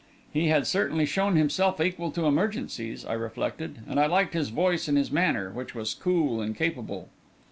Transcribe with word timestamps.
He 0.33 0.47
had 0.47 0.65
certainly 0.65 1.05
shown 1.05 1.35
himself 1.35 1.79
equal 1.79 2.09
to 2.13 2.25
emergencies, 2.25 3.05
I 3.05 3.13
reflected; 3.13 3.83
and 3.87 3.99
I 3.99 4.07
liked 4.07 4.33
his 4.33 4.49
voice 4.49 4.87
and 4.87 4.97
his 4.97 5.11
manner, 5.11 5.51
which 5.51 5.75
was 5.75 5.93
cool 5.93 6.41
and 6.41 6.55
capable. 6.57 7.09